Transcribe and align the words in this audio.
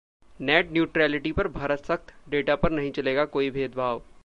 net 0.39 0.71
neutrality 0.71 1.31
पर 1.31 1.47
भारत 1.49 1.85
सख्त, 1.85 2.13
data 2.29 2.55
पर 2.55 2.71
नहीं 2.71 2.91
चलेगा 2.91 3.25
कोई 3.27 3.49
भेदभाव 3.51 4.01